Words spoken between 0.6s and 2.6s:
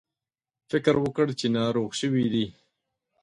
فکر وکړ چې ناروغ شوي دي.